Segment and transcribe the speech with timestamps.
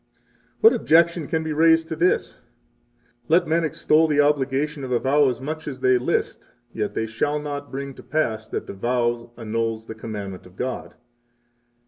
[0.61, 2.41] 22 What objection can be raised to this?
[3.27, 7.37] Let men extol the obligation of a vow as much as they list, yet shall
[7.37, 10.95] they not bring to pass that the vow 23 annuls the commandment of God.